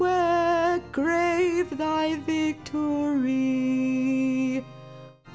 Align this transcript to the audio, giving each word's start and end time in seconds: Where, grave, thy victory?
Where, 0.01 0.79
grave, 0.91 1.77
thy 1.77 2.15
victory? 2.15 4.63